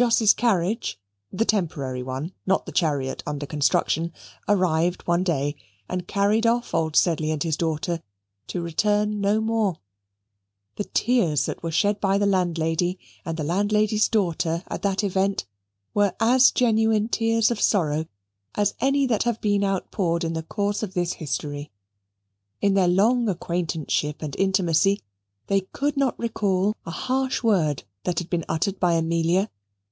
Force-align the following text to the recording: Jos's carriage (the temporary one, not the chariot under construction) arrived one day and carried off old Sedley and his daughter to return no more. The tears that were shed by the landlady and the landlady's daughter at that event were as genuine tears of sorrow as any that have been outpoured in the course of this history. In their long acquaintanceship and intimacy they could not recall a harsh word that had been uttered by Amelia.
Jos's 0.00 0.32
carriage 0.32 0.96
(the 1.32 1.44
temporary 1.44 2.04
one, 2.04 2.32
not 2.46 2.66
the 2.66 2.70
chariot 2.70 3.20
under 3.26 3.46
construction) 3.46 4.12
arrived 4.48 5.02
one 5.08 5.24
day 5.24 5.56
and 5.88 6.06
carried 6.06 6.46
off 6.46 6.72
old 6.72 6.94
Sedley 6.94 7.32
and 7.32 7.42
his 7.42 7.56
daughter 7.56 8.00
to 8.46 8.62
return 8.62 9.20
no 9.20 9.40
more. 9.40 9.80
The 10.76 10.84
tears 10.84 11.46
that 11.46 11.64
were 11.64 11.72
shed 11.72 11.98
by 12.00 12.16
the 12.16 12.26
landlady 12.26 12.96
and 13.24 13.36
the 13.36 13.42
landlady's 13.42 14.06
daughter 14.08 14.62
at 14.68 14.82
that 14.82 15.02
event 15.02 15.46
were 15.94 16.14
as 16.20 16.52
genuine 16.52 17.08
tears 17.08 17.50
of 17.50 17.60
sorrow 17.60 18.06
as 18.54 18.74
any 18.78 19.04
that 19.08 19.24
have 19.24 19.40
been 19.40 19.64
outpoured 19.64 20.22
in 20.22 20.34
the 20.34 20.44
course 20.44 20.84
of 20.84 20.94
this 20.94 21.14
history. 21.14 21.72
In 22.62 22.74
their 22.74 22.86
long 22.86 23.28
acquaintanceship 23.28 24.22
and 24.22 24.36
intimacy 24.36 25.02
they 25.48 25.62
could 25.62 25.96
not 25.96 26.16
recall 26.20 26.76
a 26.86 26.92
harsh 26.92 27.42
word 27.42 27.82
that 28.04 28.20
had 28.20 28.30
been 28.30 28.44
uttered 28.48 28.78
by 28.78 28.92
Amelia. 28.92 29.50